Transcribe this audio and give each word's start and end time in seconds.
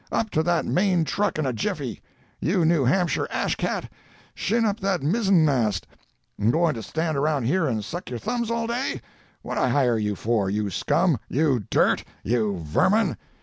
Up 0.11 0.31
to 0.31 0.41
that 0.41 0.65
main 0.65 1.03
truck 1.03 1.37
in 1.37 1.45
a 1.45 1.53
jiffy! 1.53 2.01
You 2.39 2.65
New 2.65 2.85
Hampshire 2.85 3.27
ashcat! 3.29 3.87
shin 4.33 4.65
up 4.65 4.79
that 4.79 5.01
mizzenm'st! 5.03 5.83
Goin' 6.49 6.73
to 6.73 6.81
stand 6.81 7.17
around 7.17 7.43
here 7.43 7.67
and 7.67 7.85
suck 7.85 8.09
your 8.09 8.17
thumbs 8.17 8.49
all 8.49 8.65
day? 8.65 8.99
What'd 9.43 9.63
I 9.63 9.69
hire 9.69 9.99
you 9.99 10.15
for, 10.15 10.49
you 10.49 10.71
scum, 10.71 11.19
you 11.29 11.65
dirt, 11.69 12.03
you 12.23 12.63
vermin! 12.65 13.15